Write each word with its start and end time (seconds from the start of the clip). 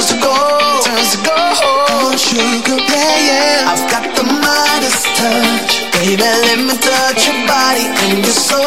turns 0.00 0.12
to 0.12 0.20
gold, 0.20 0.82
turns 0.82 1.10
to 1.12 1.18
gold. 1.28 2.18
Sugar, 2.18 2.80
yeah, 2.88 3.16
yeah. 3.28 3.70
I've 3.70 3.84
got 3.90 4.16
the 4.16 4.24
mightiest 4.24 5.04
touch, 5.16 5.92
baby. 5.92 6.22
Let 6.22 6.58
me 6.58 6.74
touch 6.78 7.26
your 7.26 7.36
body 7.46 7.84
and 7.84 8.24
your 8.24 8.32
soul. 8.32 8.59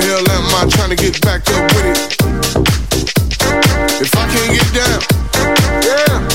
the 0.00 0.06
hell 0.06 0.30
am 0.30 0.54
I 0.54 0.68
trying 0.70 0.90
to 0.90 0.96
get 0.96 1.20
back 1.22 1.42
up 1.50 1.64
with 1.74 1.86
it? 1.86 1.98
If 4.00 4.14
I 4.14 4.24
can't 4.30 4.52
get 4.54 4.68
down, 4.74 5.00
yeah. 5.82 6.28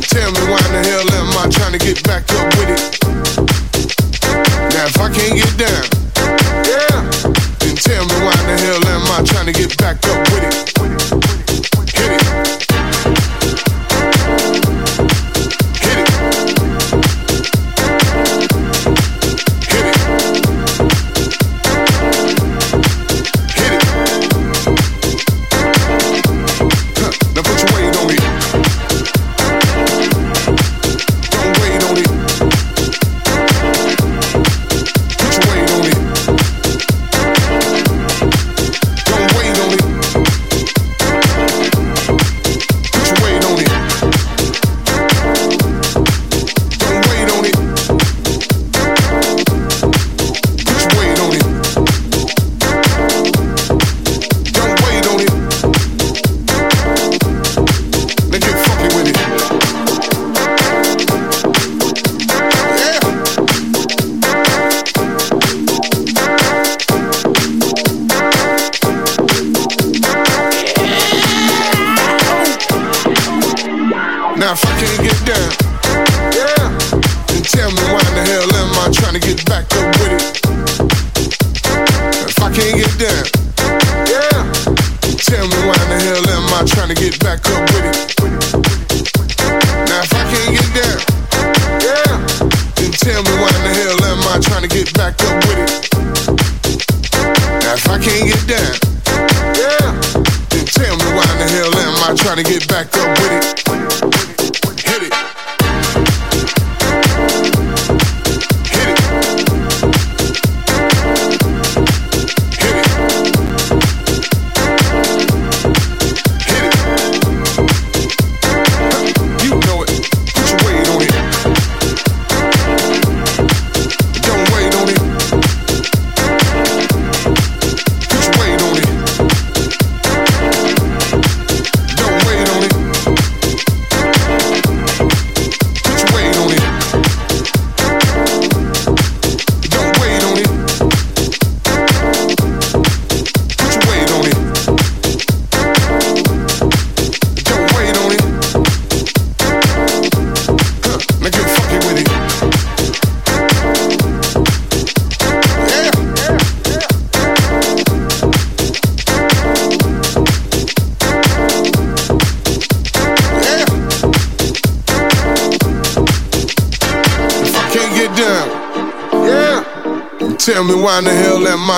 Tell 0.00 0.30
me 0.32 0.42
why 0.50 0.58
in 0.66 0.72
the 0.72 0.82
hell 0.82 1.10
am 1.14 1.38
I 1.38 1.48
trying 1.50 1.72
to 1.72 1.78
get 1.78 2.02
back 2.04 2.25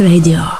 Masterclass 0.00 0.59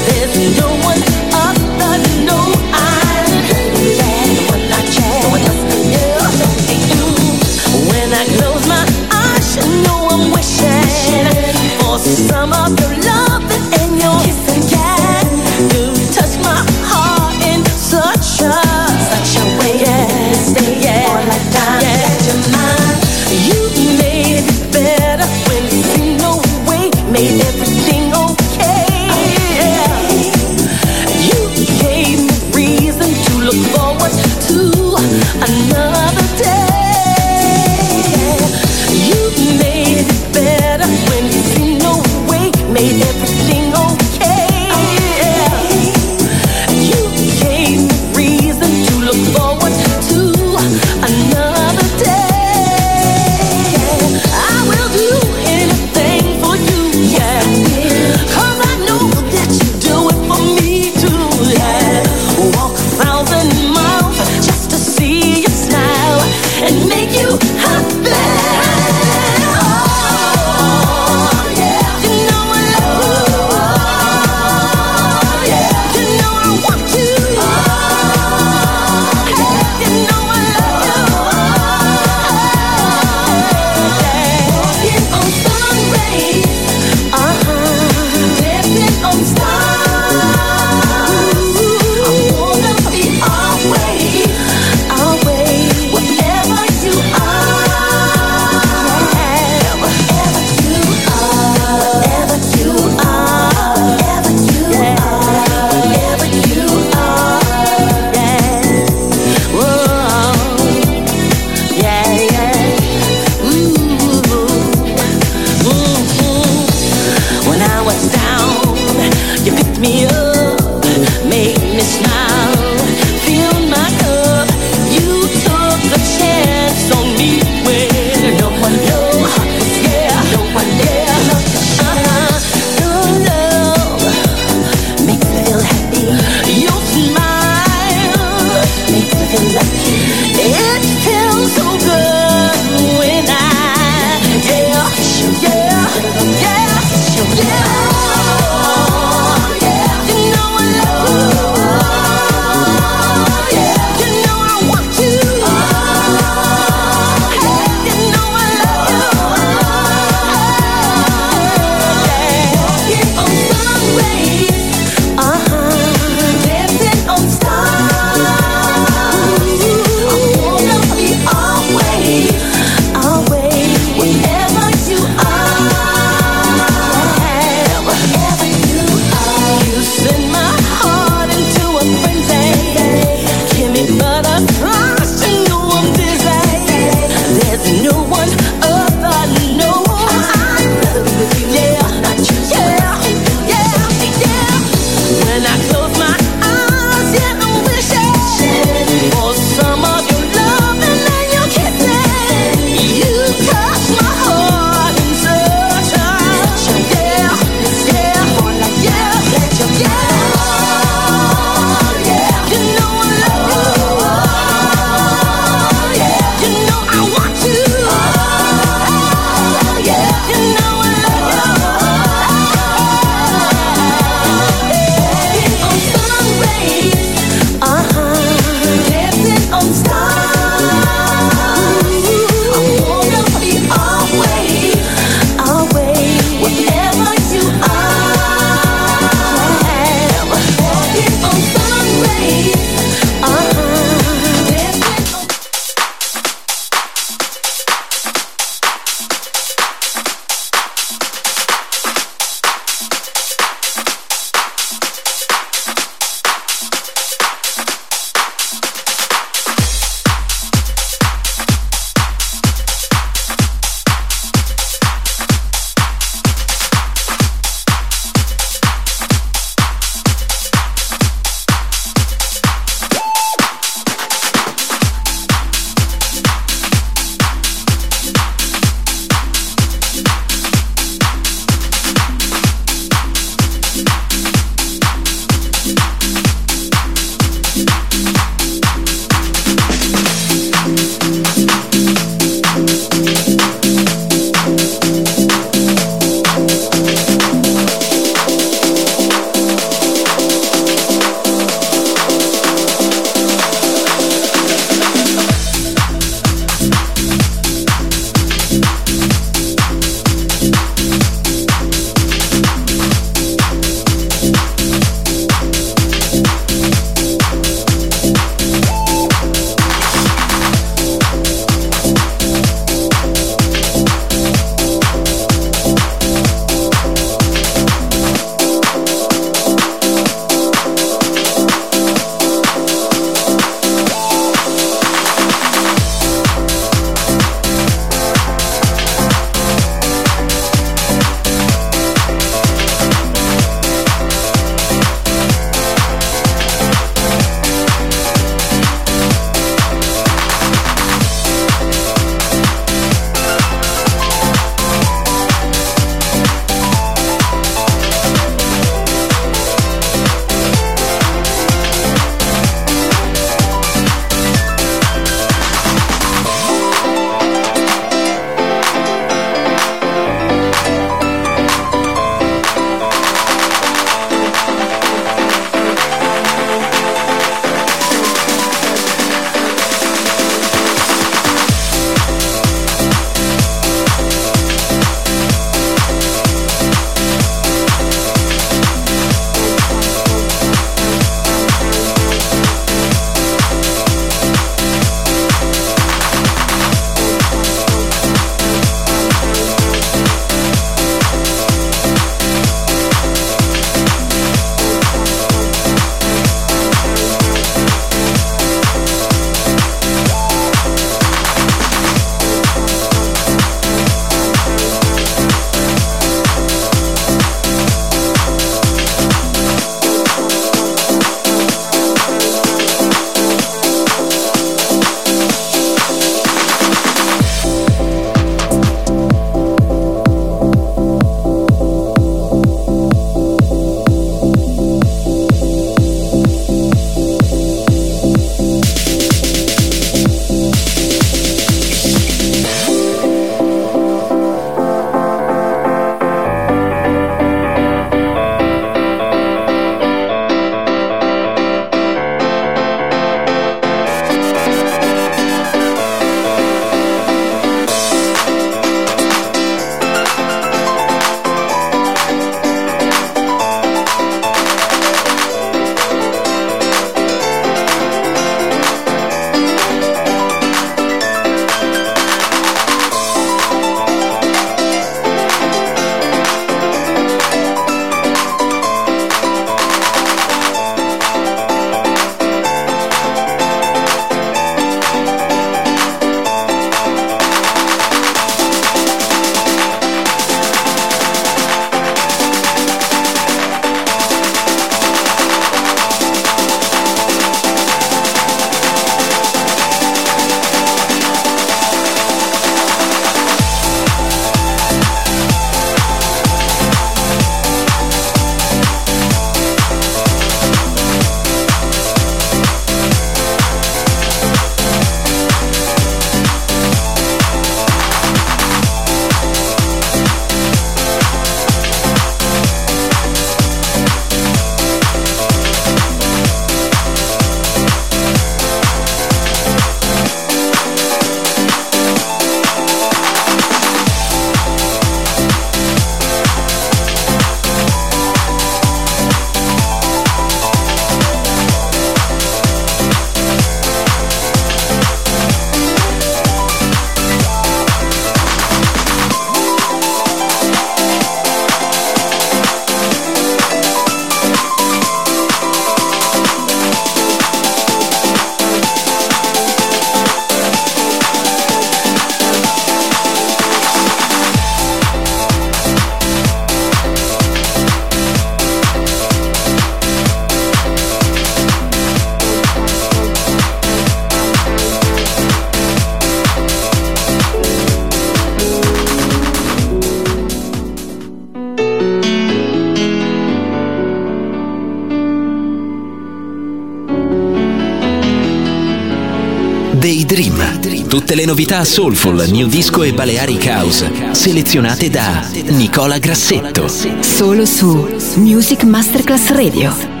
Tutte 591.11 591.23
le 591.25 591.29
novità 591.29 591.65
soulful, 591.65 592.25
new 592.29 592.47
disco 592.47 592.83
e 592.83 592.93
Balearic 592.93 593.45
House, 593.47 594.13
selezionate 594.13 594.89
da 594.89 595.27
Nicola 595.47 595.97
Grassetto. 595.97 596.69
Solo 597.01 597.45
su 597.45 597.97
Music 598.15 598.63
Masterclass 598.63 599.27
Radio. 599.31 600.00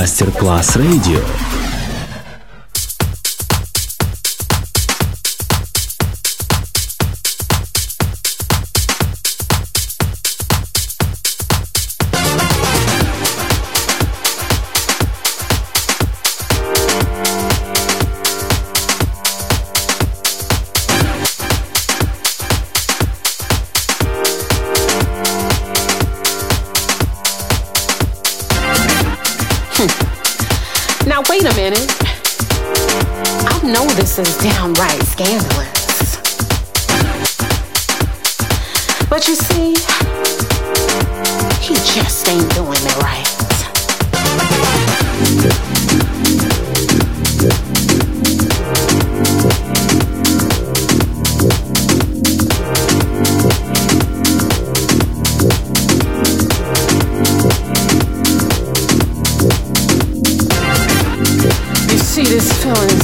Мастер-класс 0.00 0.76
радио. 0.76 1.49
Music 31.06 31.90
know 33.72 33.86
this 33.94 34.18
is 34.18 34.36
downright 34.38 35.02
scandalous. 35.02 36.16
But 39.08 39.28
you 39.28 39.34
see, 39.34 39.74
he 41.60 41.74
just 41.74 42.28
ain't 42.28 42.52
doing 42.54 42.72
it 42.72 42.96
right. 42.98 43.26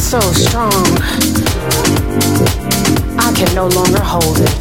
So 0.06 0.20
strong. 0.20 0.86
I 3.18 3.32
can 3.34 3.52
no 3.56 3.66
longer 3.66 4.00
hold 4.00 4.38
it. 4.38 4.56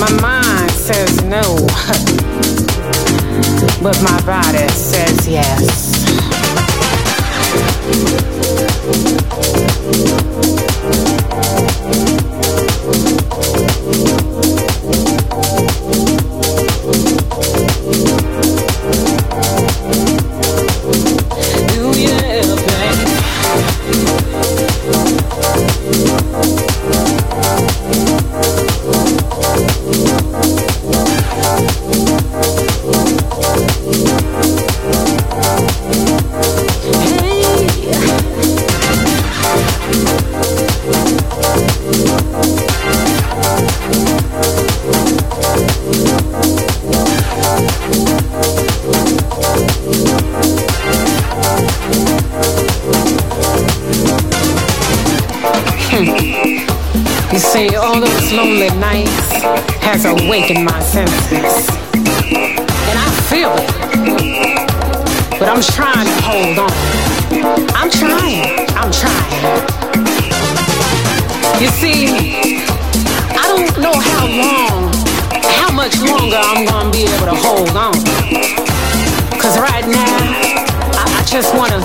My 0.00 0.10
mind 0.18 0.70
says 0.70 1.22
no, 1.24 1.42
but 3.82 4.00
my 4.02 4.18
body 4.24 4.66
says 4.68 5.28
yes. 5.28 5.98
Lonely 58.32 58.70
nights 58.78 59.32
has 59.84 60.04
awakened 60.04 60.64
my 60.64 60.80
senses. 60.80 61.68
And 62.24 62.96
I 62.96 63.08
feel 63.28 63.52
it. 63.52 63.68
But 65.38 65.48
I'm 65.48 65.60
trying 65.60 66.06
to 66.06 66.16
hold 66.24 66.58
on. 66.58 66.72
I'm 67.76 67.90
trying. 67.90 68.66
I'm 68.76 68.90
trying. 68.90 69.78
You 71.60 71.68
see, 71.68 72.08
I 73.36 73.44
don't 73.48 73.76
know 73.78 73.92
how 73.92 74.24
long, 74.26 74.92
how 75.42 75.70
much 75.72 76.00
longer 76.00 76.38
I'm 76.38 76.64
gonna 76.64 76.90
be 76.90 77.04
able 77.04 77.26
to 77.26 77.36
hold 77.36 77.76
on. 77.76 77.94
Cause 79.38 79.58
right 79.58 79.86
now, 79.86 80.16
I, 80.96 81.20
I 81.20 81.24
just 81.26 81.54
wanna 81.54 81.78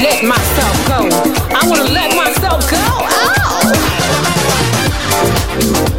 let 0.00 0.24
myself 0.24 0.76
go. 0.88 1.08
I 1.54 1.68
wanna 1.68 1.90
let 1.92 2.16
myself 2.16 2.70
go. 2.70 3.35
Thank 5.58 5.90
you. 5.90 5.95